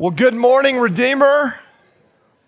[0.00, 1.58] Well, good morning, Redeemer.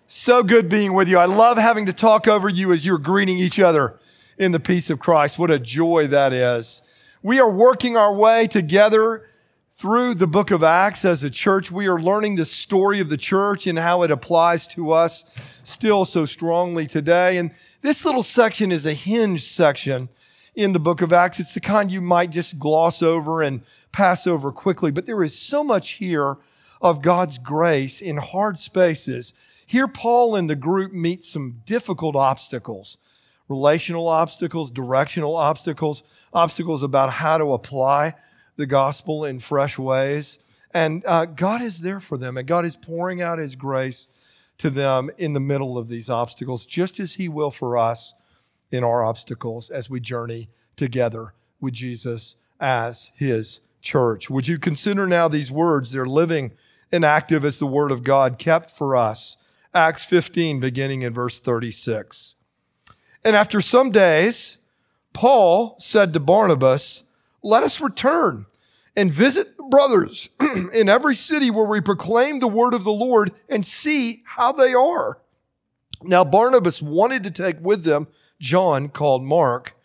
[0.07, 1.17] So good being with you.
[1.17, 3.99] I love having to talk over you as you're greeting each other
[4.37, 5.37] in the peace of Christ.
[5.37, 6.81] What a joy that is.
[7.21, 9.27] We are working our way together
[9.73, 11.69] through the book of Acts as a church.
[11.69, 15.25] We are learning the story of the church and how it applies to us
[15.65, 17.35] still so strongly today.
[17.35, 20.07] And this little section is a hinge section
[20.55, 21.41] in the book of Acts.
[21.41, 23.61] It's the kind you might just gloss over and
[23.91, 26.37] pass over quickly, but there is so much here
[26.81, 29.33] of God's grace in hard spaces.
[29.65, 32.97] Here, Paul and the group meet some difficult obstacles
[33.51, 38.13] relational obstacles, directional obstacles, obstacles about how to apply
[38.55, 40.39] the gospel in fresh ways.
[40.73, 44.07] And uh, God is there for them, and God is pouring out His grace
[44.59, 48.13] to them in the middle of these obstacles, just as He will for us
[48.71, 54.29] in our obstacles as we journey together with Jesus as His church.
[54.29, 55.91] Would you consider now these words?
[55.91, 56.51] They're living
[56.91, 59.37] and active as the Word of God kept for us.
[59.73, 62.35] Acts 15, beginning in verse 36.
[63.23, 64.57] And after some days,
[65.13, 67.03] Paul said to Barnabas,
[67.41, 68.45] Let us return
[68.95, 70.29] and visit the brothers
[70.73, 74.73] in every city where we proclaim the word of the Lord and see how they
[74.73, 75.19] are.
[76.03, 78.07] Now, Barnabas wanted to take with them
[78.39, 79.75] John, called Mark,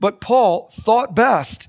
[0.00, 1.68] but Paul thought best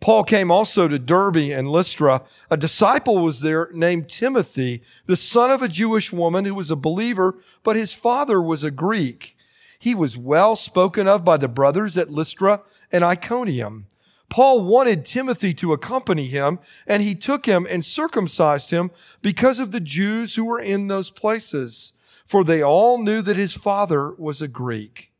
[0.00, 2.22] Paul came also to Derbe and Lystra.
[2.50, 6.76] A disciple was there named Timothy, the son of a Jewish woman who was a
[6.76, 9.36] believer, but his father was a Greek.
[9.78, 13.86] He was well spoken of by the brothers at Lystra and Iconium.
[14.30, 18.90] Paul wanted Timothy to accompany him, and he took him and circumcised him
[19.22, 21.92] because of the Jews who were in those places,
[22.24, 25.12] for they all knew that his father was a Greek.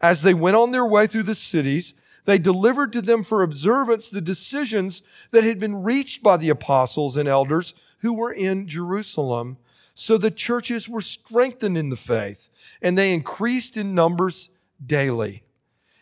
[0.00, 4.08] As they went on their way through the cities, they delivered to them for observance
[4.08, 9.58] the decisions that had been reached by the apostles and elders who were in Jerusalem.
[9.94, 12.48] So the churches were strengthened in the faith,
[12.82, 14.50] and they increased in numbers
[14.84, 15.44] daily.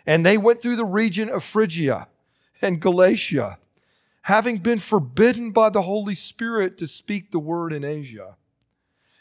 [0.07, 2.09] And they went through the region of Phrygia
[2.61, 3.59] and Galatia,
[4.23, 8.37] having been forbidden by the Holy Spirit to speak the word in Asia.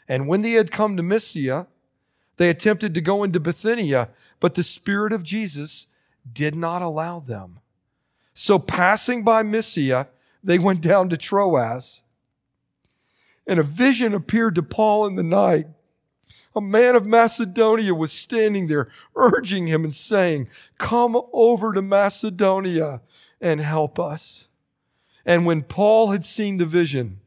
[0.08, 1.66] And when they had come to Mysia,
[2.36, 4.10] they attempted to go into Bithynia,
[4.40, 5.86] but the Spirit of Jesus
[6.30, 7.60] did not allow them.
[8.34, 10.08] So, passing by Mysia,
[10.42, 12.02] they went down to Troas.
[13.46, 15.66] And a vision appeared to Paul in the night.
[16.54, 23.02] A man of Macedonia was standing there, urging him and saying, Come over to Macedonia
[23.40, 24.48] and help us.
[25.24, 27.20] And when Paul had seen the vision,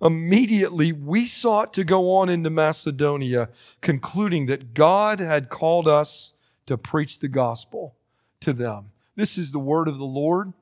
[0.00, 6.34] immediately we sought to go on into Macedonia, concluding that God had called us
[6.66, 7.96] to preach the gospel
[8.42, 8.92] to them.
[9.16, 10.52] This is the word of the Lord.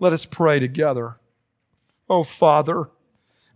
[0.00, 1.18] Let us pray together.
[2.08, 2.90] Oh, Father,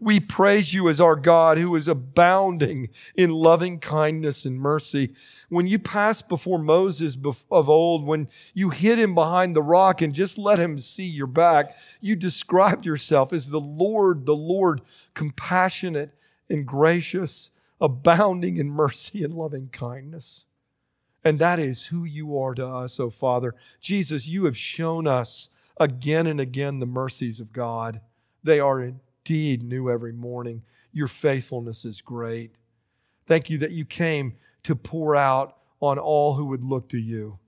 [0.00, 5.15] we praise you as our God who is abounding in loving kindness and mercy.
[5.49, 7.17] When you passed before Moses
[7.50, 11.29] of old, when you hid him behind the rock and just let him see your
[11.29, 14.81] back, you described yourself as the Lord, the Lord,
[15.15, 16.11] compassionate
[16.50, 17.50] and gracious,
[17.81, 20.47] abounding in mercy and loving kindness.
[21.25, 23.55] And that is who you are to us, oh Father.
[23.81, 28.00] Jesus, you have shown us again and again the mercies of God.
[28.43, 30.62] They are indeed new every morning.
[30.93, 32.56] Your faithfulness is great.
[33.27, 34.34] Thank you that you came
[34.65, 37.38] to pour out on all who would look to you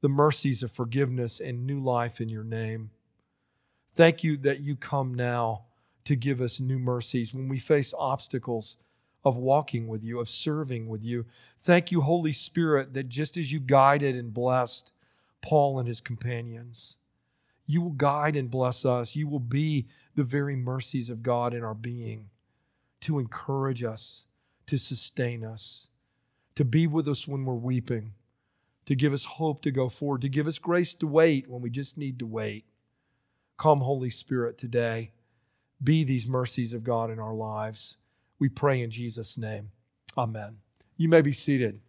[0.00, 2.90] the mercies of forgiveness and new life in your name.
[3.92, 5.64] Thank you that you come now
[6.04, 8.76] to give us new mercies when we face obstacles
[9.28, 11.26] of walking with you, of serving with you.
[11.58, 14.92] Thank you, Holy Spirit, that just as you guided and blessed
[15.42, 16.96] Paul and his companions,
[17.66, 19.14] you will guide and bless us.
[19.14, 22.30] You will be the very mercies of God in our being
[23.02, 24.26] to encourage us,
[24.66, 25.88] to sustain us,
[26.54, 28.14] to be with us when we're weeping,
[28.86, 31.68] to give us hope to go forward, to give us grace to wait when we
[31.68, 32.64] just need to wait.
[33.58, 35.12] Come, Holy Spirit, today.
[35.84, 37.98] Be these mercies of God in our lives.
[38.38, 39.70] We pray in Jesus' name.
[40.16, 40.58] Amen.
[40.96, 41.80] You may be seated.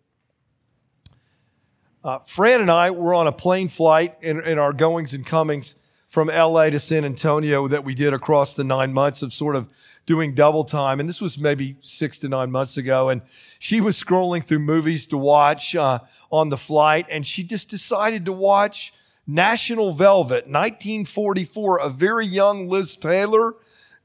[2.04, 5.76] Uh, Fran and I were on a plane flight in, in our goings and comings
[6.08, 9.70] from LA to San Antonio that we did across the nine months of sort of
[10.06, 11.00] doing double time.
[11.00, 13.10] And this was maybe six to nine months ago.
[13.10, 13.22] And
[13.60, 16.00] she was scrolling through movies to watch uh,
[16.32, 17.06] on the flight.
[17.12, 18.92] And she just decided to watch
[19.28, 23.54] National Velvet, 1944, a very young Liz Taylor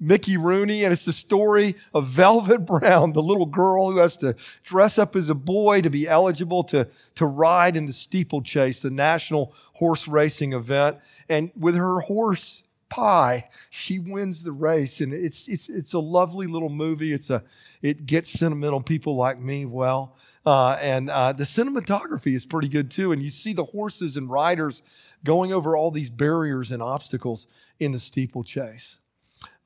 [0.05, 4.37] Mickey Rooney, and it's the story of Velvet Brown, the little girl who has to
[4.62, 8.91] dress up as a boy to be eligible to, to ride in the steeplechase, the
[8.91, 10.99] national horse racing event.
[11.29, 15.01] And with her horse pie, she wins the race.
[15.01, 17.12] And it's, it's, it's a lovely little movie.
[17.12, 17.43] It's a,
[17.83, 20.17] it gets sentimental people like me well.
[20.47, 23.12] Uh, and uh, the cinematography is pretty good too.
[23.12, 24.83] And you see the horses and riders
[25.25, 27.47] going over all these barriers and obstacles
[27.81, 28.99] in the steeplechase.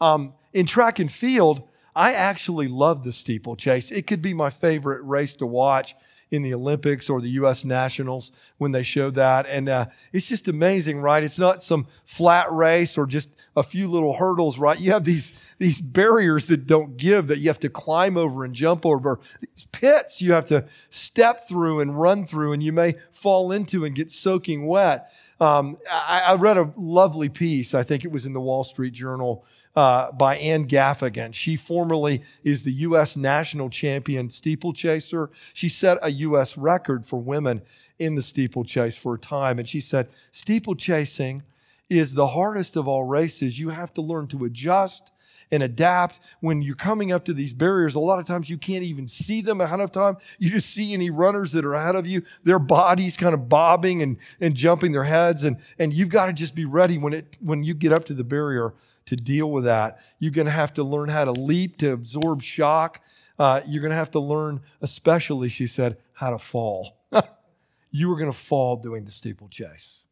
[0.01, 3.91] Um, in track and field, I actually love the steeplechase.
[3.91, 5.95] It could be my favorite race to watch
[6.31, 7.65] in the Olympics or the U.S.
[7.65, 9.47] Nationals when they show that.
[9.47, 11.23] And uh, it's just amazing, right?
[11.25, 14.79] It's not some flat race or just a few little hurdles, right?
[14.79, 18.55] You have these, these barriers that don't give that you have to climb over and
[18.55, 19.21] jump over.
[19.41, 23.85] These pits you have to step through and run through, and you may fall into
[23.85, 25.11] and get soaking wet.
[25.41, 28.93] Um, I, I read a lovely piece, I think it was in the Wall Street
[28.93, 29.45] Journal
[29.77, 31.33] uh, by Ann Gaffigan.
[31.33, 33.17] She formerly is the U.S.
[33.17, 35.31] national champion steeplechaser.
[35.55, 36.57] She set a U.S.
[36.57, 37.63] record for women
[38.01, 39.61] in the steeplechase for a time.
[39.61, 41.45] And she said, steeplechasing
[41.89, 43.59] is the hardest of all races.
[43.59, 45.13] You have to learn to adjust
[45.51, 47.95] and adapt when you're coming up to these barriers.
[47.95, 50.17] A lot of times you can't even see them ahead of time.
[50.39, 54.03] You just see any runners that are ahead of you, their bodies kind of bobbing
[54.03, 55.43] and, and jumping their heads.
[55.43, 58.15] And, and you've got to just be ready when, it, when you get up to
[58.15, 58.75] the barrier
[59.07, 60.01] to deal with that.
[60.19, 63.01] You're going to have to learn how to leap, to absorb shock.
[63.39, 66.99] Uh, you're going to have to learn, especially, she said, how to fall.
[67.91, 70.03] you were going to fall doing the steeplechase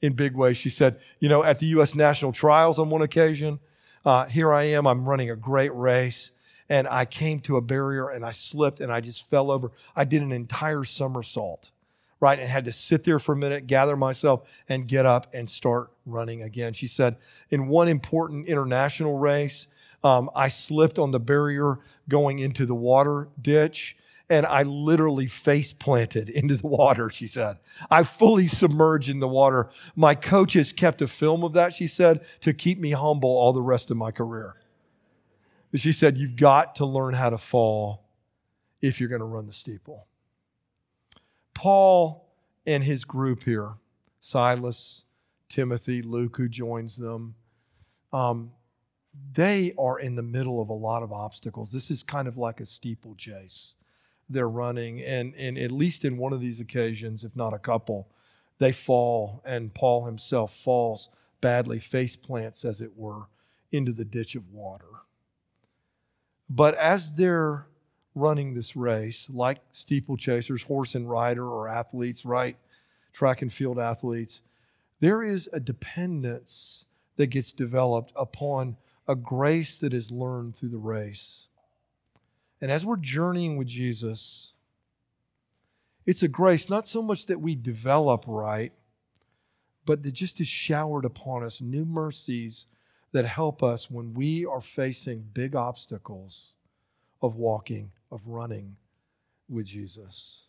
[0.00, 0.56] in big ways.
[0.56, 1.94] She said, you know, at the U.S.
[1.94, 3.60] national trials on one occasion,
[4.04, 6.30] uh, here I am, I'm running a great race,
[6.68, 9.72] and I came to a barrier and I slipped and I just fell over.
[9.96, 11.70] I did an entire somersault
[12.20, 12.38] right?
[12.38, 15.90] And had to sit there for a minute, gather myself, and get up and start
[16.06, 16.72] running again.
[16.72, 17.16] She said,
[17.50, 19.66] in one important international race,
[20.04, 23.96] um, I slipped on the barrier going into the water ditch
[24.30, 27.58] and I literally face planted into the water, she said.
[27.90, 29.68] I fully submerged in the water.
[29.96, 33.60] My coaches kept a film of that, she said, to keep me humble all the
[33.60, 34.54] rest of my career.
[35.74, 38.08] She said, You've got to learn how to fall
[38.80, 40.06] if you're going to run the steeple.
[41.52, 42.32] Paul
[42.66, 43.72] and his group here,
[44.20, 45.04] Silas,
[45.48, 47.34] Timothy, Luke, who joins them,
[48.12, 48.52] um,
[49.32, 51.72] they are in the middle of a lot of obstacles.
[51.72, 53.74] This is kind of like a steeplechase
[54.30, 55.02] they're running.
[55.02, 58.08] And, and at least in one of these occasions, if not a couple,
[58.58, 61.10] they fall, and Paul himself falls
[61.40, 63.22] badly, face plants, as it were,
[63.72, 64.86] into the ditch of water.
[66.48, 67.66] But as they're
[68.14, 72.56] running this race, like steeplechasers, horse and rider, or athletes, right?
[73.12, 74.40] Track and field athletes,
[75.00, 76.84] there is a dependence
[77.16, 78.76] that gets developed upon
[79.08, 81.48] a grace that is learned through the race.
[82.60, 84.54] And as we're journeying with Jesus,
[86.06, 88.72] it's a grace not so much that we develop right,
[89.86, 92.66] but that just is showered upon us new mercies
[93.12, 96.54] that help us when we are facing big obstacles
[97.22, 98.76] of walking of running
[99.48, 100.48] with Jesus.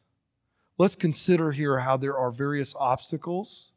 [0.77, 3.73] Let's consider here how there are various obstacles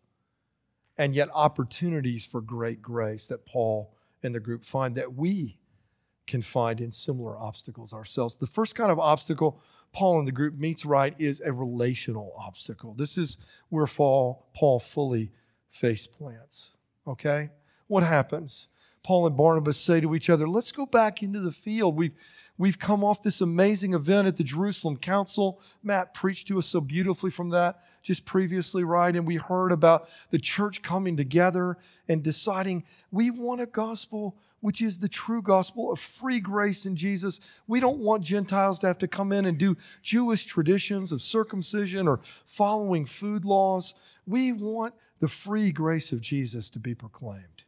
[0.97, 5.59] and yet opportunities for great grace that Paul and the group find that we
[6.27, 8.37] can find in similar obstacles ourselves.
[8.37, 9.61] The first kind of obstacle
[9.93, 12.95] Paul and the group meets right is a relational obstacle.
[12.95, 13.39] This is
[13.69, 15.31] where Paul, Paul fully
[15.69, 16.73] face plants.
[17.07, 17.51] Okay?
[17.87, 18.69] What happens?
[19.05, 21.95] Paul and Barnabas say to each other, Let's go back into the field.
[21.97, 22.17] We've
[22.57, 25.61] We've come off this amazing event at the Jerusalem Council.
[25.83, 29.15] Matt preached to us so beautifully from that just previously, right?
[29.15, 31.77] And we heard about the church coming together
[32.09, 36.95] and deciding we want a gospel which is the true gospel of free grace in
[36.95, 37.41] Jesus.
[37.67, 42.07] We don't want Gentiles to have to come in and do Jewish traditions of circumcision
[42.07, 43.95] or following food laws.
[44.27, 47.65] We want the free grace of Jesus to be proclaimed.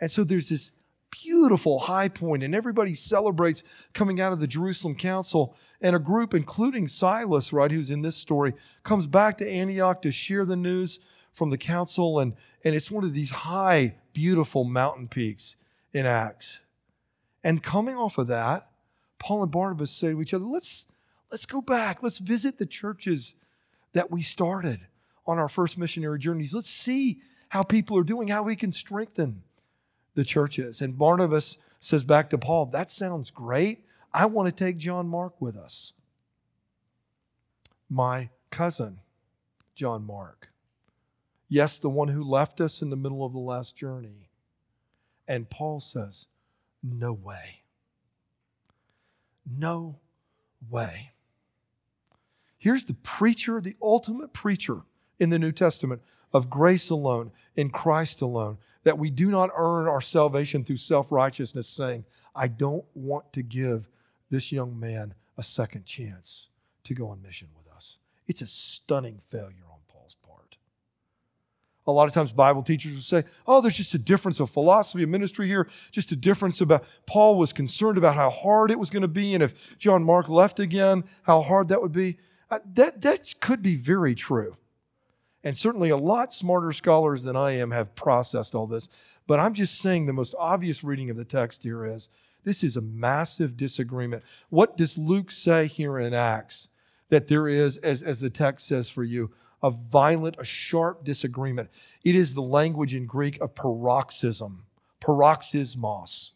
[0.00, 0.70] And so there's this
[1.10, 5.56] beautiful high point, and everybody celebrates coming out of the Jerusalem Council.
[5.80, 10.12] And a group, including Silas, right, who's in this story, comes back to Antioch to
[10.12, 11.00] share the news
[11.32, 12.20] from the council.
[12.20, 15.56] And, and it's one of these high, beautiful mountain peaks
[15.92, 16.60] in Acts.
[17.42, 18.68] And coming off of that,
[19.18, 20.86] Paul and Barnabas say to each other, let's,
[21.30, 22.02] let's go back.
[22.02, 23.34] Let's visit the churches
[23.92, 24.80] that we started
[25.26, 26.54] on our first missionary journeys.
[26.54, 29.42] Let's see how people are doing, how we can strengthen
[30.14, 30.80] the churches.
[30.80, 33.84] And Barnabas says back to Paul, That sounds great.
[34.12, 35.92] I want to take John Mark with us.
[37.88, 38.98] My cousin,
[39.74, 40.50] John Mark.
[41.48, 44.28] Yes, the one who left us in the middle of the last journey.
[45.26, 46.26] And Paul says,
[46.82, 47.62] No way.
[49.46, 49.98] No
[50.68, 51.10] way.
[52.58, 54.82] Here's the preacher, the ultimate preacher
[55.18, 56.02] in the New Testament
[56.32, 61.10] of grace alone, in Christ alone, that we do not earn our salvation through self
[61.10, 63.88] righteousness, saying, I don't want to give
[64.30, 66.48] this young man a second chance
[66.84, 67.98] to go on mission with us.
[68.26, 70.56] It's a stunning failure on Paul's part.
[71.86, 75.02] A lot of times, Bible teachers will say, Oh, there's just a difference of philosophy
[75.02, 78.90] of ministry here, just a difference about Paul was concerned about how hard it was
[78.90, 82.18] going to be, and if John Mark left again, how hard that would be.
[82.50, 84.56] Uh, that, that could be very true.
[85.42, 88.88] And certainly a lot smarter scholars than I am have processed all this.
[89.26, 92.08] But I'm just saying the most obvious reading of the text here is
[92.44, 94.22] this is a massive disagreement.
[94.48, 96.68] What does Luke say here in Acts?
[97.08, 99.30] That there is, as, as the text says for you,
[99.62, 101.70] a violent, a sharp disagreement.
[102.04, 104.64] It is the language in Greek of paroxysm,
[105.00, 106.32] paroxysmos,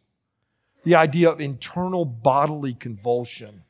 [0.82, 3.62] the idea of internal bodily convulsion.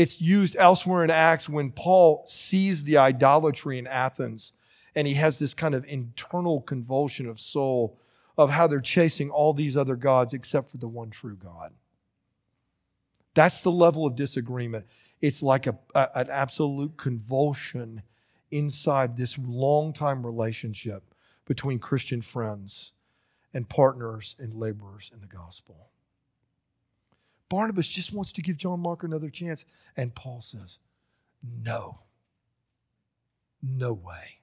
[0.00, 4.54] It's used elsewhere in Acts when Paul sees the idolatry in Athens
[4.94, 7.98] and he has this kind of internal convulsion of soul
[8.38, 11.72] of how they're chasing all these other gods except for the one true God.
[13.34, 14.86] That's the level of disagreement.
[15.20, 18.02] It's like a, a an absolute convulsion
[18.50, 21.14] inside this long time relationship
[21.44, 22.94] between Christian friends
[23.52, 25.90] and partners and laborers in the gospel.
[27.50, 29.66] Barnabas just wants to give John Mark another chance.
[29.96, 30.78] And Paul says,
[31.62, 31.98] No.
[33.62, 34.40] No way.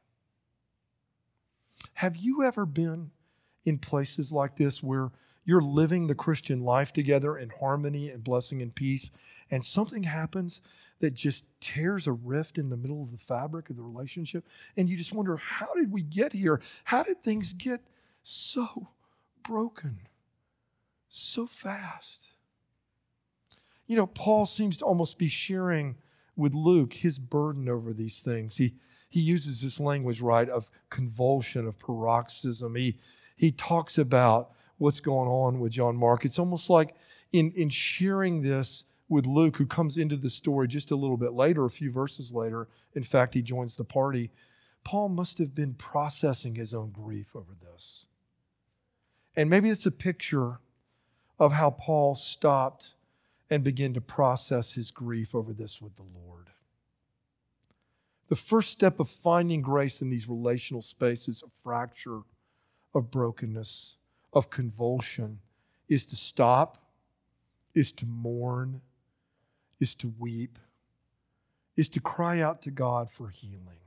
[1.94, 3.10] Have you ever been
[3.66, 5.12] in places like this where
[5.48, 9.10] you're living the Christian life together in harmony and blessing and peace,
[9.50, 10.62] and something happens
[11.00, 14.46] that just tears a rift in the middle of the fabric of the relationship,
[14.76, 16.62] and you just wonder, how did we get here?
[16.84, 17.80] How did things get
[18.24, 18.90] so
[19.44, 19.96] broken
[21.08, 22.28] so fast?
[23.88, 25.96] You know, Paul seems to almost be sharing
[26.36, 28.58] with Luke his burden over these things.
[28.58, 28.76] He,
[29.10, 32.76] he uses this language, right, of convulsion, of paroxysm.
[32.76, 32.98] He,
[33.36, 36.26] he talks about what's going on with John Mark.
[36.26, 36.96] It's almost like
[37.32, 41.34] in, in sharing this with Luke, who comes into the story just a little bit
[41.34, 42.68] later, a few verses later.
[42.94, 44.32] In fact, he joins the party.
[44.84, 48.06] Paul must have been processing his own grief over this.
[49.36, 50.60] And maybe it's a picture
[51.40, 52.96] of how Paul stopped
[53.50, 56.50] and begin to process his grief over this with the Lord.
[58.28, 62.22] The first step of finding grace in these relational spaces of fracture,
[62.94, 63.96] of brokenness,
[64.34, 65.40] of convulsion
[65.88, 66.78] is to stop,
[67.74, 68.82] is to mourn,
[69.80, 70.60] is to weep,
[71.78, 73.78] is to cry out to God for healing.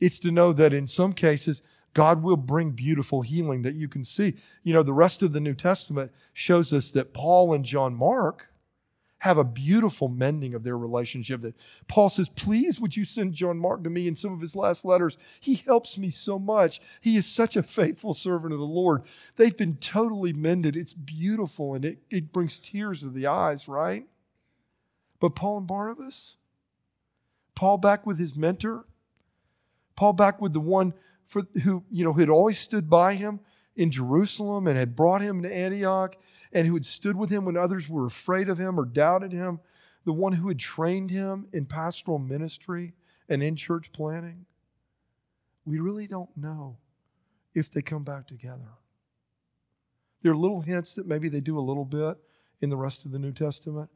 [0.00, 1.60] It's to know that in some cases,
[1.94, 4.34] God will bring beautiful healing that you can see.
[4.62, 8.48] You know, the rest of the New Testament shows us that Paul and John Mark
[9.20, 11.40] have a beautiful mending of their relationship.
[11.40, 11.56] That
[11.88, 14.84] Paul says, Please, would you send John Mark to me in some of his last
[14.84, 15.18] letters?
[15.40, 16.80] He helps me so much.
[17.00, 19.02] He is such a faithful servant of the Lord.
[19.36, 20.76] They've been totally mended.
[20.76, 24.06] It's beautiful and it, it brings tears to the eyes, right?
[25.20, 26.36] But Paul and Barnabas,
[27.56, 28.84] Paul back with his mentor,
[29.96, 30.94] Paul back with the one
[31.28, 33.40] for, who you know had always stood by him
[33.76, 36.16] in Jerusalem and had brought him to Antioch
[36.52, 39.60] and who had stood with him when others were afraid of him or doubted him,
[40.04, 42.94] the one who had trained him in pastoral ministry
[43.28, 44.46] and in church planning.
[45.64, 46.78] We really don't know
[47.54, 48.72] if they come back together.
[50.22, 52.16] There are little hints that maybe they do a little bit
[52.60, 53.90] in the rest of the New Testament,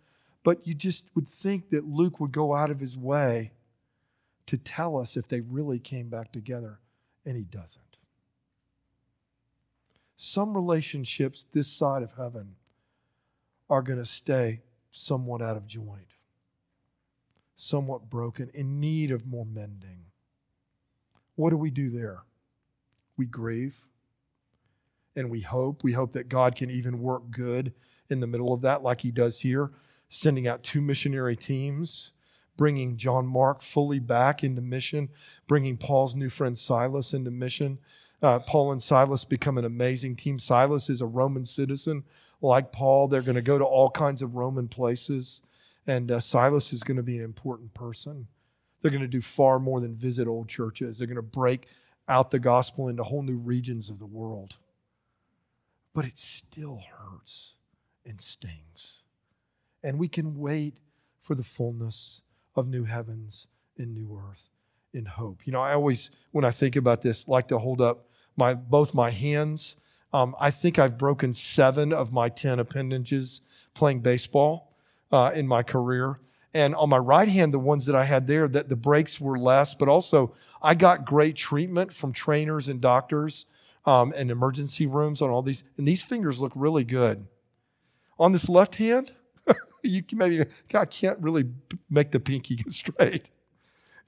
[0.44, 3.52] but you just would think that Luke would go out of his way
[4.46, 6.78] to tell us if they really came back together
[7.24, 7.98] and he doesn't.
[10.16, 12.56] Some relationships this side of heaven
[13.68, 14.60] are going to stay
[14.92, 16.14] somewhat out of joint,
[17.54, 20.12] somewhat broken, in need of more mending.
[21.34, 22.20] What do we do there?
[23.16, 23.86] We grieve
[25.16, 25.82] and we hope.
[25.82, 27.72] We hope that God can even work good
[28.10, 29.72] in the middle of that, like he does here,
[30.08, 32.12] sending out two missionary teams
[32.62, 35.08] bringing John Mark fully back into mission,
[35.48, 37.76] bringing Paul's new friend Silas into mission.
[38.22, 40.38] Uh, Paul and Silas become an amazing team.
[40.38, 42.04] Silas is a Roman citizen
[42.40, 43.08] like Paul.
[43.08, 45.42] They're going to go to all kinds of Roman places,
[45.88, 48.28] and uh, Silas is going to be an important person
[48.80, 50.98] They're going to do far more than visit old churches.
[50.98, 51.66] They're going to break
[52.08, 54.56] out the gospel into whole new regions of the world.
[55.94, 57.56] But it still hurts
[58.06, 59.02] and stings.
[59.82, 60.78] And we can wait
[61.20, 62.22] for the fullness
[62.56, 64.50] of new heavens and new earth
[64.92, 65.46] in hope.
[65.46, 68.06] You know, I always, when I think about this, like to hold up
[68.36, 69.76] my both my hands.
[70.12, 73.40] Um, I think I've broken seven of my 10 appendages
[73.74, 74.76] playing baseball
[75.10, 76.18] uh, in my career.
[76.54, 79.38] And on my right hand, the ones that I had there, that the breaks were
[79.38, 83.46] less, but also I got great treatment from trainers and doctors
[83.86, 85.64] um, and emergency rooms on all these.
[85.78, 87.26] And these fingers look really good.
[88.18, 89.14] On this left hand,
[89.82, 90.44] you can maybe
[90.74, 91.44] I can't really
[91.90, 93.30] make the pinky go straight.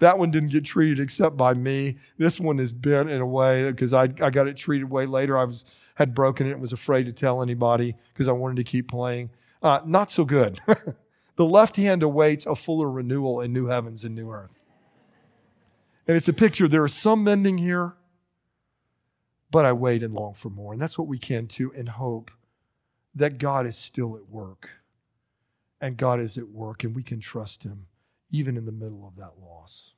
[0.00, 1.96] That one didn't get treated except by me.
[2.18, 5.38] This one is bent in a way because I, I got it treated way later.
[5.38, 8.64] I was had broken it and was afraid to tell anybody because I wanted to
[8.64, 9.30] keep playing.
[9.62, 10.58] Uh, not so good.
[11.36, 14.58] the left hand awaits a fuller renewal in new heavens and new earth.
[16.06, 16.68] And it's a picture.
[16.68, 17.94] There is some mending here,
[19.50, 20.72] but I wait and long for more.
[20.72, 22.30] And that's what we can too, and hope
[23.14, 24.70] that God is still at work.
[25.81, 27.87] And God is at work, and we can trust Him
[28.31, 29.93] even in the middle of that loss.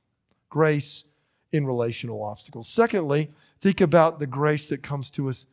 [0.49, 1.03] Grace
[1.51, 2.67] in relational obstacles.
[2.67, 3.29] Secondly,
[3.61, 5.45] think about the grace that comes to us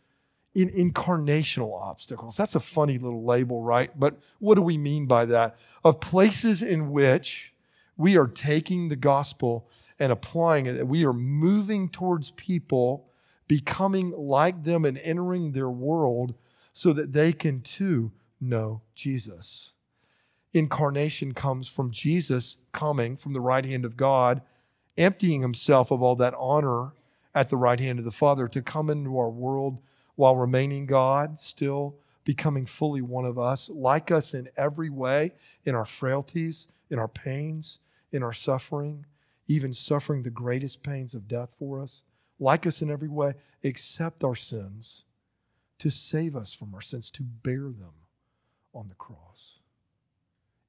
[0.54, 2.36] in incarnational obstacles.
[2.36, 3.90] That's a funny little label, right?
[3.98, 5.56] But what do we mean by that?
[5.82, 7.52] Of places in which
[7.96, 13.08] we are taking the gospel and applying it, we are moving towards people,
[13.48, 16.34] becoming like them and entering their world
[16.72, 19.74] so that they can too know Jesus
[20.54, 24.40] incarnation comes from Jesus coming from the right hand of God,
[24.96, 26.92] emptying himself of all that honor
[27.34, 29.78] at the right hand of the Father to come into our world
[30.14, 35.32] while remaining God, still becoming fully one of us, like us in every way,
[35.64, 37.80] in our frailties, in our pains,
[38.12, 39.04] in our suffering,
[39.48, 42.02] even suffering the greatest pains of death for us,
[42.38, 43.34] like us in every way,
[43.64, 45.04] except our sins,
[45.78, 47.92] to save us from our sins, to bear them
[48.72, 49.58] on the cross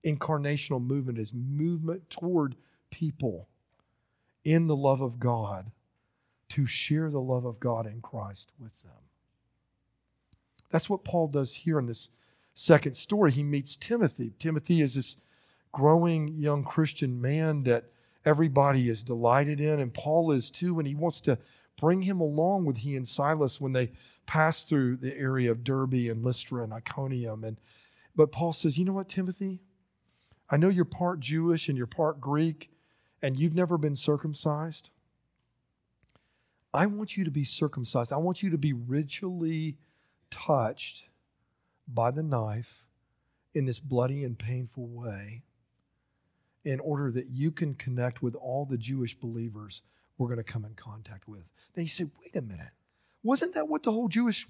[0.06, 2.56] incarnational movement is movement toward
[2.92, 3.50] people
[4.44, 5.72] in the love of God
[6.50, 8.92] to share the love of God in Christ with them.
[10.70, 12.10] That's what Paul does here in this
[12.54, 13.32] second story.
[13.32, 14.34] He meets Timothy.
[14.40, 15.16] Timothy is this
[15.72, 17.86] growing young Christian man that
[18.24, 21.38] everybody is delighted in, and Paul is too, and he wants to
[21.78, 23.92] bring him along with he and Silas when they
[24.26, 27.44] pass through the area of Derbe and Lystra and Iconium.
[27.44, 27.60] And
[28.16, 29.60] but Paul says, you know what, Timothy?
[30.50, 32.72] I know you're part Jewish and you're part Greek
[33.22, 34.92] and you've never been circumcised.
[36.74, 38.12] I want you to be circumcised.
[38.12, 39.78] I want you to be ritually
[40.30, 41.06] touched
[41.88, 42.88] by the knife
[43.54, 45.44] in this bloody and painful way
[46.66, 49.82] in order that you can connect with all the Jewish believers
[50.18, 51.50] we're going to come in contact with.
[51.74, 52.72] Then you say, wait a minute.
[53.24, 54.48] Wasn't that what the whole Jewish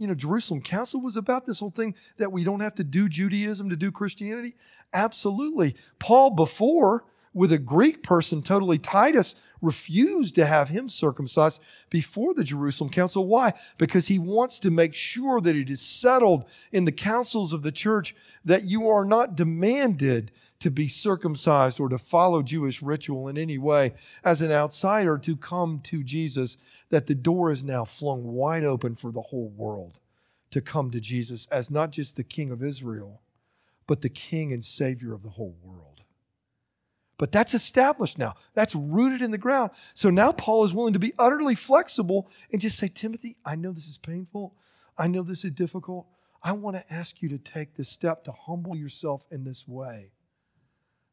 [0.00, 3.06] you know, Jerusalem Council was about this whole thing that we don't have to do
[3.06, 4.56] Judaism to do Christianity?
[4.94, 5.76] Absolutely.
[5.98, 12.42] Paul, before with a Greek person, totally Titus, refused to have him circumcised before the
[12.42, 13.26] Jerusalem Council.
[13.26, 13.52] Why?
[13.78, 17.70] Because he wants to make sure that it is settled in the councils of the
[17.70, 23.38] church that you are not demanded to be circumcised or to follow Jewish ritual in
[23.38, 26.56] any way as an outsider to come to Jesus,
[26.88, 30.00] that the door is now flung wide open for the whole world
[30.50, 33.22] to come to Jesus as not just the King of Israel,
[33.86, 35.89] but the King and Savior of the whole world.
[37.20, 38.34] But that's established now.
[38.54, 39.72] That's rooted in the ground.
[39.92, 43.72] So now Paul is willing to be utterly flexible and just say, Timothy, I know
[43.72, 44.56] this is painful.
[44.96, 46.06] I know this is difficult.
[46.42, 50.12] I want to ask you to take this step to humble yourself in this way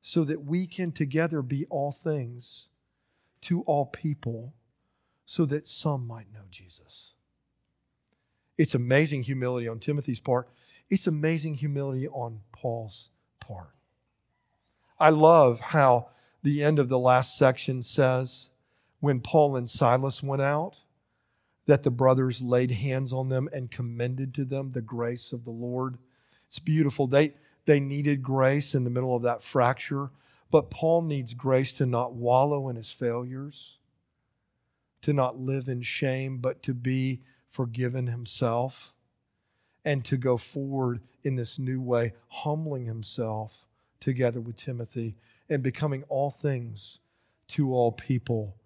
[0.02, 2.70] so that we can together be all things
[3.42, 4.54] to all people
[5.26, 7.16] so that some might know Jesus.
[8.58, 10.48] It's amazing humility on Timothy's part.
[10.90, 13.10] It's amazing humility on Paul's
[13.42, 13.77] part.
[15.00, 16.08] I love how
[16.44, 18.50] the end of the last section says
[19.00, 20.80] when Paul and Silas went out,
[21.68, 25.52] that the brothers laid hands on them and commended to them the grace of the
[25.52, 25.98] Lord.
[26.48, 27.08] It's beautiful.
[27.08, 27.34] They,
[27.66, 30.10] they needed grace in the middle of that fracture,
[30.50, 33.80] but Paul needs grace to not wallow in his failures,
[35.02, 38.96] to not live in shame, but to be forgiven himself,
[39.84, 43.67] and to go forward in this new way, humbling himself
[44.00, 45.16] together with Timothy
[45.50, 47.00] and becoming all things
[47.50, 48.58] to all people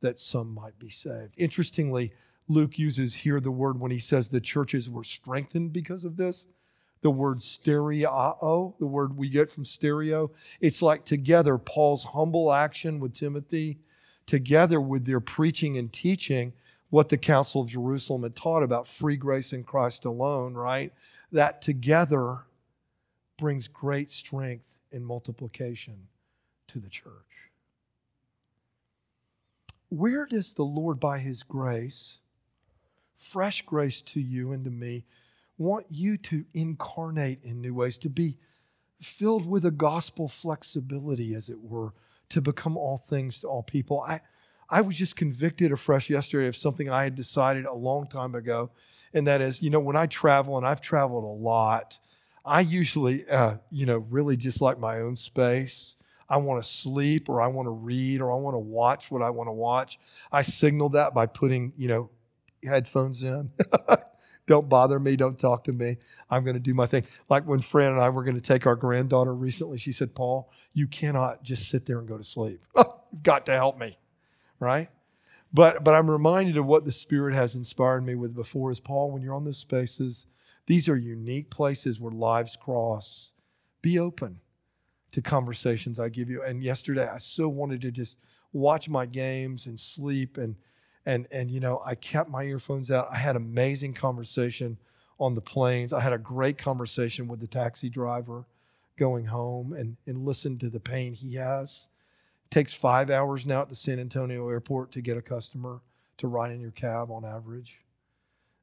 [0.00, 1.34] that some might be saved.
[1.36, 2.12] Interestingly,
[2.48, 6.46] Luke uses here the word when he says the churches were strengthened because of this.
[7.00, 10.30] the word stereo, the word we get from stereo.
[10.60, 13.78] It's like together, Paul's humble action with Timothy,
[14.26, 16.52] together with their preaching and teaching
[16.90, 20.92] what the Council of Jerusalem had taught about free grace in Christ alone, right?
[21.32, 22.38] That together
[23.38, 26.08] brings great strength and multiplication
[26.68, 27.50] to the church.
[29.90, 32.18] Where does the Lord, by His grace,
[33.14, 35.04] fresh grace to you and to me,
[35.56, 38.36] want you to incarnate in new ways, to be
[39.00, 41.94] filled with a gospel flexibility, as it were,
[42.28, 44.00] to become all things to all people.
[44.00, 44.20] I,
[44.70, 48.70] I was just convicted afresh yesterday of something I had decided a long time ago,
[49.14, 51.98] and that is, you know, when I travel, and I've traveled a lot,
[52.44, 55.94] I usually, uh, you know, really just like my own space.
[56.28, 59.22] I want to sleep or I want to read or I want to watch what
[59.22, 59.98] I want to watch.
[60.30, 62.10] I signal that by putting, you know,
[62.62, 63.50] headphones in.
[64.46, 65.16] don't bother me.
[65.16, 65.96] Don't talk to me.
[66.28, 67.04] I'm going to do my thing.
[67.28, 70.50] Like when Fran and I were going to take our granddaughter recently, she said, Paul,
[70.72, 72.60] you cannot just sit there and go to sleep.
[72.76, 73.96] You've got to help me,
[74.60, 74.88] right?
[75.52, 79.10] But, but I'm reminded of what the Spirit has inspired me with before is Paul,
[79.12, 80.26] when you're on those spaces,
[80.68, 83.32] these are unique places where lives cross.
[83.80, 84.38] Be open
[85.12, 86.42] to conversations I give you.
[86.42, 88.18] And yesterday, I so wanted to just
[88.52, 90.54] watch my games and sleep and
[91.06, 94.78] and and you know i kept my earphones out i had amazing conversation
[95.20, 98.46] on the planes i had a great conversation with the taxi driver
[98.96, 101.88] going home and and listened to the pain he has
[102.44, 105.82] it takes five hours now at the san antonio airport to get a customer
[106.16, 107.80] to ride in your cab on average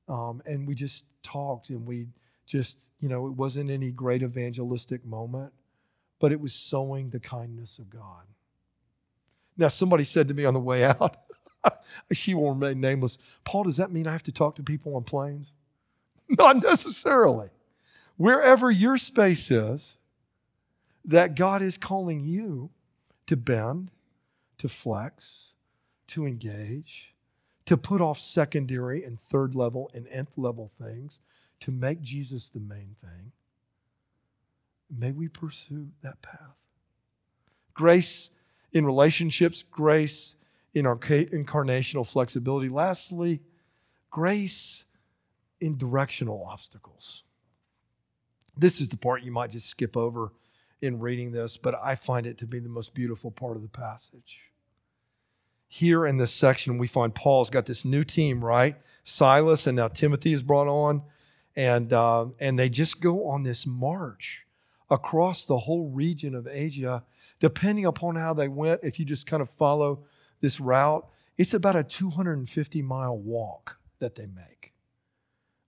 [0.08, 2.08] um, and we just talked and we
[2.46, 5.52] just you know it wasn't any great evangelistic moment
[6.20, 8.26] but it was sowing the kindness of god
[9.58, 11.18] now somebody said to me on the way out
[12.14, 13.18] she will remain nameless.
[13.44, 15.54] Paul, does that mean I have to talk to people on planes?
[16.30, 17.50] Not necessarily.
[18.18, 19.98] Wherever your space is,
[21.04, 22.72] that God is calling you
[23.28, 23.92] to bend,
[24.58, 25.54] to flex,
[26.08, 27.14] to engage,
[27.66, 31.20] to put off secondary and third level and nth level things,
[31.62, 33.32] to make Jesus the main thing.
[34.90, 36.58] May we pursue that path.
[37.74, 38.30] Grace
[38.72, 40.36] in relationships, grace
[40.74, 42.70] in our incarnational flexibility.
[42.70, 43.42] Lastly,
[44.12, 44.86] grace
[45.62, 47.24] in directional obstacles.
[48.58, 50.34] This is the part you might just skip over
[50.82, 53.70] in reading this, but I find it to be the most beautiful part of the
[53.70, 54.52] passage.
[55.68, 58.76] Here in this section, we find Paul's got this new team, right?
[59.04, 61.02] Silas and now Timothy is brought on,
[61.56, 64.46] and uh, and they just go on this march
[64.90, 67.04] across the whole region of Asia,
[67.40, 68.82] depending upon how they went.
[68.84, 70.04] If you just kind of follow
[70.42, 74.74] this route, it's about a 250 mile walk that they make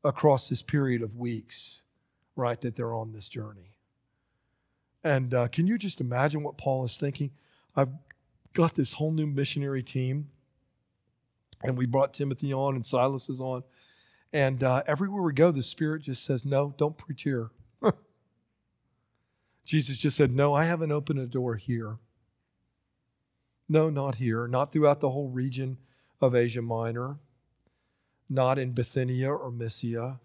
[0.03, 1.81] across this period of weeks,
[2.35, 3.73] right, that they're on this journey.
[5.03, 7.31] And uh, can you just imagine what Paul is thinking?
[7.75, 7.89] I've
[8.57, 10.29] got this whole new missionary team,
[11.63, 13.63] and we brought Timothy on and Silas is on.
[14.33, 17.51] And uh, everywhere we go, the Spirit just says, No, don't preach here.
[19.65, 21.99] Jesus just said, No, I haven't opened a door here.
[23.69, 25.77] No, not here, not throughout the whole region
[26.19, 27.19] of Asia Minor,
[28.27, 30.19] not in Bithynia or Mysia,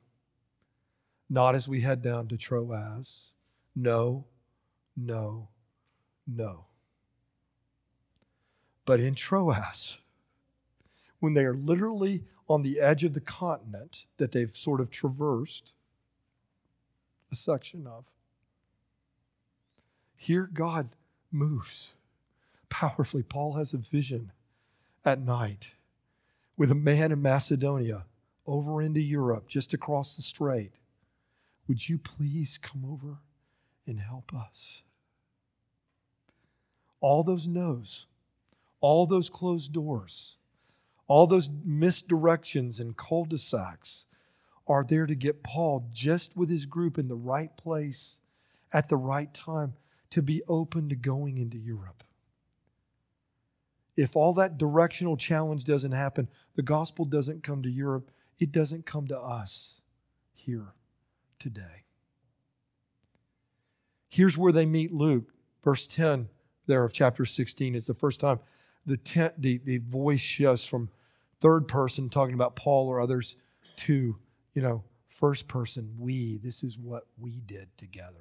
[1.29, 3.33] not as we head down to Troas.
[3.77, 4.25] No,
[4.97, 5.49] no,
[6.27, 6.67] no.
[8.93, 9.97] But in Troas,
[11.19, 15.73] when they are literally on the edge of the continent that they've sort of traversed
[17.31, 18.05] a section of,
[20.15, 20.91] here God
[21.31, 21.95] moves
[22.69, 23.23] powerfully.
[23.23, 24.31] Paul has a vision
[25.07, 25.71] at night
[26.59, 28.05] with a man in Macedonia
[28.47, 30.73] over into Europe, just across the strait.
[31.67, 33.21] Would you please come over
[33.87, 34.83] and help us?
[37.01, 38.05] All those no's,
[38.83, 40.37] all those closed doors,
[41.07, 44.05] all those misdirections and cul de sacs
[44.67, 48.21] are there to get Paul just with his group in the right place
[48.75, 49.73] at the right time
[50.11, 52.05] to be open to going into Europe
[53.97, 58.87] if all that directional challenge doesn't happen, the gospel doesn't come to Europe, it doesn't
[58.87, 59.81] come to us
[60.33, 60.75] here
[61.39, 61.85] today.
[64.09, 65.33] Here's where they meet Luke.
[65.63, 66.29] Verse 10
[66.67, 68.39] there of chapter 16 is the first time
[68.87, 70.91] the, ten, the, the voice shifts from
[71.41, 73.37] third person talking about Paul or others
[73.77, 74.17] to,
[74.55, 76.39] you know, first person, we.
[76.39, 78.19] This is what we did together.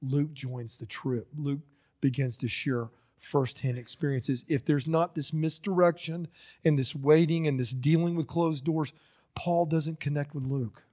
[0.00, 1.28] Luke joins the trip.
[1.36, 1.60] Luke
[2.00, 4.44] begins to share firsthand experiences.
[4.48, 6.28] If there's not this misdirection
[6.64, 8.92] and this waiting and this dealing with closed doors,
[9.34, 10.84] Paul doesn't connect with Luke.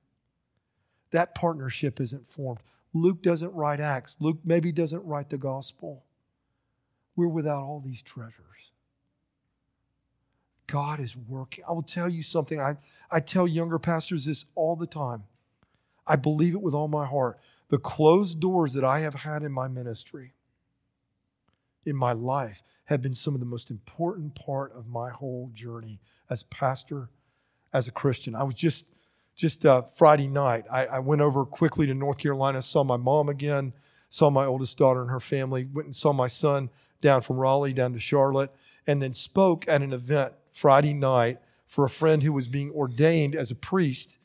[1.12, 2.62] That partnership isn't formed.
[2.93, 4.17] Luke doesn't write Acts.
[4.19, 6.04] Luke maybe doesn't write the gospel.
[7.15, 8.71] We're without all these treasures.
[10.67, 11.63] God is working.
[11.67, 12.60] I will tell you something.
[12.60, 12.75] I,
[13.12, 15.23] I tell younger pastors this all the time.
[16.08, 17.39] I believe it with all my heart.
[17.69, 20.34] The closed doors that I have had in my ministry,
[21.86, 25.99] in my life, have been some of the most important part of my whole journey
[26.30, 27.10] as pastor,
[27.73, 28.36] as a Christian.
[28.36, 28.86] I was just
[29.36, 30.63] just uh, Friday night.
[30.71, 33.73] I, I went over quickly to North Carolina, saw my mom again,
[34.15, 36.69] saw my oldest daughter and her family, went and saw my son
[37.01, 38.49] down from Raleigh down to Charlotte,
[38.88, 43.36] and then spoke at an event Friday night for a friend who was being ordained
[43.36, 44.17] as a priest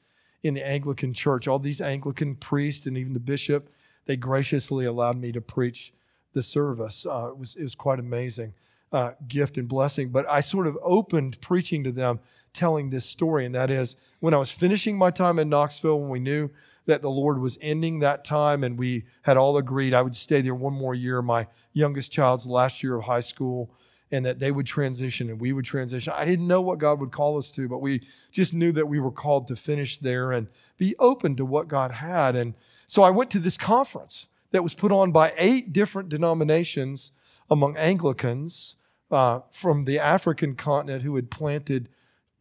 [0.44, 1.48] in the Anglican church.
[1.48, 3.68] All these Anglican priests and even the bishop,
[4.06, 5.92] they graciously allowed me to preach
[6.34, 7.04] the service.
[7.04, 8.54] Uh, it, was, it was quite amazing.
[8.92, 10.08] Uh, gift and blessing.
[10.08, 12.18] But I sort of opened preaching to them,
[12.52, 16.10] telling this story, and that is when I was finishing my time in Knoxville, when
[16.10, 16.50] we knew
[16.86, 20.40] that the Lord was ending that time, and we had all agreed I would stay
[20.40, 23.70] there one more year, my youngest child's last year of high school,
[24.10, 26.12] and that they would transition and we would transition.
[26.16, 28.98] I didn't know what God would call us to, but we just knew that we
[28.98, 30.48] were called to finish there and
[30.78, 32.34] be open to what God had.
[32.34, 32.54] And
[32.88, 37.12] so I went to this conference that was put on by eight different denominations
[37.50, 38.74] among Anglicans
[39.10, 41.88] uh, from the African continent who had planted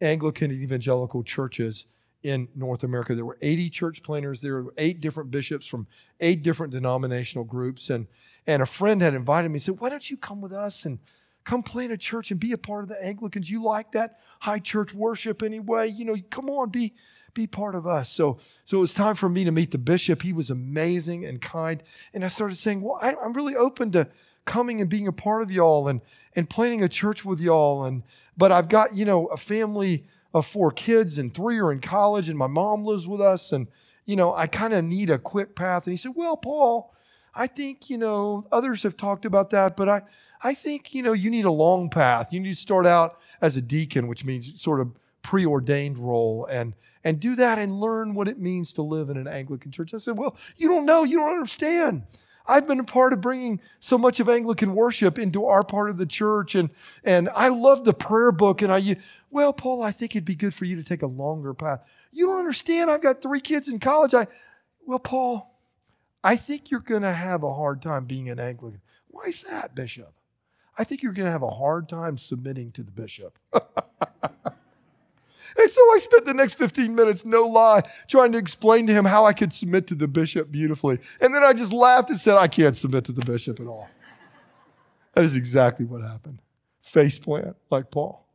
[0.00, 1.86] Anglican evangelical churches
[2.22, 3.14] in North America.
[3.14, 4.40] There were 80 church planters.
[4.40, 5.86] There were eight different bishops from
[6.20, 7.90] eight different denominational groups.
[7.90, 8.06] And,
[8.46, 10.98] and a friend had invited me and said, Why don't you come with us and
[11.44, 13.50] come plant a church and be a part of the Anglicans?
[13.50, 15.88] You like that high church worship anyway?
[15.88, 16.94] You know, come on, be,
[17.32, 18.10] be part of us.
[18.10, 20.20] So, so it was time for me to meet the bishop.
[20.22, 21.82] He was amazing and kind.
[22.12, 24.08] And I started saying, Well, I, I'm really open to
[24.50, 26.00] coming and being a part of y'all and
[26.34, 27.84] and planning a church with y'all.
[27.84, 28.02] And
[28.36, 32.28] but I've got you know a family of four kids and three are in college
[32.28, 33.52] and my mom lives with us.
[33.52, 33.68] And
[34.06, 35.86] you know I kind of need a quick path.
[35.86, 36.92] And he said well Paul
[37.32, 40.02] I think you know others have talked about that but I
[40.42, 42.32] I think you know you need a long path.
[42.32, 44.90] You need to start out as a deacon which means sort of
[45.22, 49.28] preordained role and and do that and learn what it means to live in an
[49.28, 49.94] Anglican church.
[49.94, 51.04] I said well you don't know.
[51.04, 52.02] You don't understand
[52.50, 55.96] I've been a part of bringing so much of Anglican worship into our part of
[55.96, 56.54] the church.
[56.54, 56.70] And,
[57.04, 58.62] and I love the prayer book.
[58.62, 58.96] And I,
[59.30, 61.88] well, Paul, I think it'd be good for you to take a longer path.
[62.12, 62.90] You don't understand.
[62.90, 64.14] I've got three kids in college.
[64.14, 64.26] I,
[64.84, 65.58] well, Paul,
[66.22, 68.80] I think you're going to have a hard time being an Anglican.
[69.08, 70.12] Why is that, Bishop?
[70.78, 73.38] I think you're going to have a hard time submitting to the bishop.
[75.58, 79.04] And so I spent the next 15 minutes, no lie, trying to explain to him
[79.04, 80.98] how I could submit to the bishop beautifully.
[81.20, 83.88] And then I just laughed and said, I can't submit to the bishop at all.
[85.14, 86.40] That is exactly what happened.
[86.80, 88.26] Face plant, like Paul.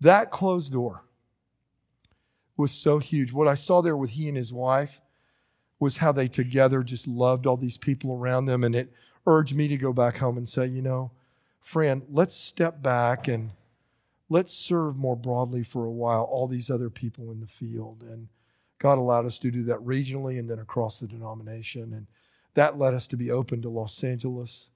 [0.00, 1.04] That closed door
[2.56, 3.32] was so huge.
[3.32, 5.00] What I saw there with he and his wife
[5.78, 8.64] was how they together just loved all these people around them.
[8.64, 8.92] And it
[9.26, 11.10] urged me to go back home and say, you know,
[11.60, 13.50] friend, let's step back and
[14.32, 18.02] let's serve more broadly for a while all these other people in the field.
[18.02, 18.28] And
[18.78, 21.92] God allowed us to do that regionally and then across the denomination.
[21.92, 22.06] And
[22.54, 24.70] that led us to be open to Los Angeles,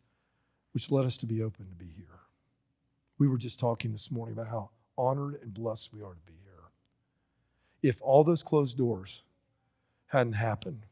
[0.72, 2.20] which led us to be open to be here.
[3.18, 6.34] We were just talking this morning about how honored and blessed we are to be
[6.42, 6.70] here.
[7.82, 9.22] If all those closed doors
[10.08, 10.84] hadn't happened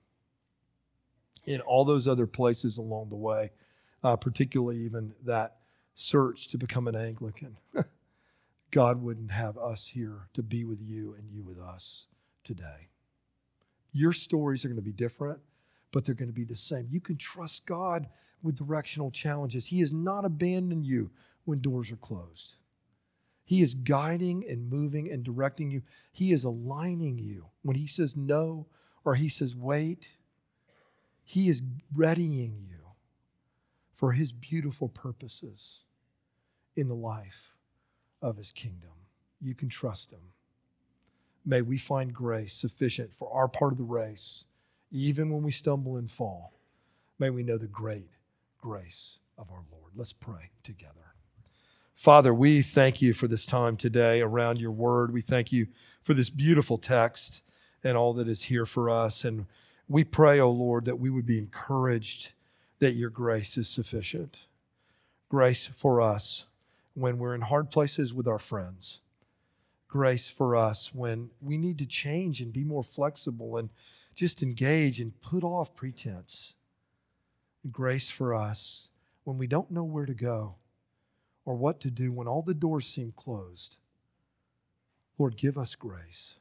[1.45, 3.51] in all those other places along the way,
[4.03, 5.57] uh, particularly even that
[5.95, 7.59] search to become an Anglican.
[8.75, 12.09] God wouldn't have us here to be with you and you with us
[12.43, 12.89] today.
[13.93, 15.39] Your stories are going to be different,
[15.93, 16.89] but they're going to be the same.
[16.91, 18.09] You can trust God
[18.43, 19.65] with directional challenges.
[19.65, 21.13] He has not abandoned you
[21.45, 22.57] when doors are closed.
[23.45, 25.83] He is guiding and moving and directing you.
[26.11, 27.51] He is aligning you.
[27.63, 28.67] When He says no
[29.05, 30.09] or He says wait,
[31.23, 31.63] He is
[31.95, 32.89] readying you
[33.93, 35.83] for His beautiful purposes
[36.75, 37.54] in the life
[38.25, 38.91] of his kingdom.
[39.41, 40.33] You can trust him.
[41.45, 44.47] May we find grace sufficient for our part of the race,
[44.91, 46.55] even when we stumble and fall.
[47.19, 48.09] May we know the great
[48.57, 49.93] grace of our Lord.
[49.95, 51.13] Let's pray together.
[51.93, 55.13] Father, we thank you for this time today around your word.
[55.13, 55.67] We thank you
[56.03, 57.43] for this beautiful text
[57.85, 59.23] and all that is here for us.
[59.23, 59.47] And
[59.87, 62.33] we pray, O oh Lord, that we would be encouraged
[62.79, 64.47] that your grace is sufficient.
[65.29, 66.47] Grace for us
[66.95, 69.01] when we're in hard places with our friends.
[69.89, 73.71] Grace for us when we need to change and be more flexible and
[74.15, 76.55] just engage and put off pretense.
[77.71, 78.89] Grace for us
[79.25, 80.57] when we don't know where to go
[81.45, 83.79] or what to do when all the doors seem closed.
[85.19, 86.39] Lord, give us grace.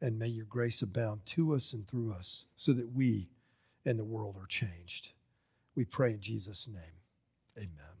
[0.00, 3.30] And may your grace abound to us and through us so that we
[3.86, 5.12] and the world are changed.
[5.74, 7.00] We pray in Jesus' name.
[7.56, 7.84] Amen.